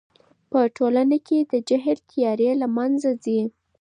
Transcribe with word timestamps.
په 0.51 0.59
ټولنه 0.77 1.17
کې 1.27 1.39
د 1.51 1.53
جهل 1.69 1.97
تیارې 2.11 2.49
له 2.61 2.67
منځه 2.77 3.11
ځي. 3.23 3.39